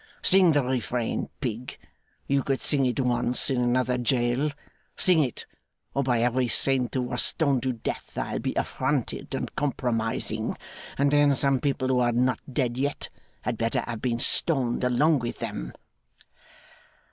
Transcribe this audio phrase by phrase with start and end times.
[0.23, 1.77] 'Sing the Refrain, pig!
[2.25, 4.49] You could sing it once, in another jail.
[4.97, 5.45] Sing it!
[5.93, 10.57] Or, by every Saint who was stoned to death, I'll be affronted and compromising;
[10.97, 13.09] and then some people who are not dead yet,
[13.43, 15.71] had better have been stoned along with them!